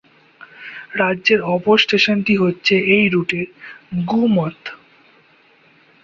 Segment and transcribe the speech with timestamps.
[1.01, 3.47] রাজ্যের অপর স্টেশনটি হচ্ছে এই রুটের
[4.07, 4.59] গুমত।